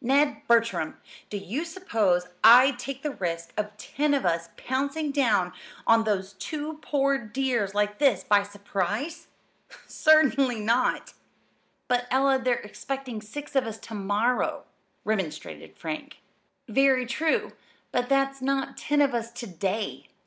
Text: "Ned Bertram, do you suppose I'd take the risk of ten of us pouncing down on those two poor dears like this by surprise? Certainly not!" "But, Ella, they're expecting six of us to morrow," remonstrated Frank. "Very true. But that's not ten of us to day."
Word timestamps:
"Ned 0.00 0.46
Bertram, 0.48 0.96
do 1.28 1.36
you 1.36 1.66
suppose 1.66 2.26
I'd 2.42 2.78
take 2.78 3.02
the 3.02 3.10
risk 3.10 3.52
of 3.58 3.76
ten 3.76 4.14
of 4.14 4.24
us 4.24 4.48
pouncing 4.56 5.10
down 5.10 5.52
on 5.86 6.04
those 6.04 6.32
two 6.32 6.78
poor 6.80 7.18
dears 7.18 7.74
like 7.74 7.98
this 7.98 8.24
by 8.24 8.42
surprise? 8.42 9.26
Certainly 9.86 10.60
not!" 10.60 11.12
"But, 11.88 12.06
Ella, 12.10 12.38
they're 12.42 12.54
expecting 12.54 13.20
six 13.20 13.54
of 13.54 13.66
us 13.66 13.76
to 13.80 13.92
morrow," 13.94 14.64
remonstrated 15.04 15.76
Frank. 15.76 16.22
"Very 16.66 17.04
true. 17.04 17.52
But 17.90 18.08
that's 18.08 18.40
not 18.40 18.78
ten 18.78 19.02
of 19.02 19.12
us 19.12 19.30
to 19.32 19.46
day." 19.46 20.08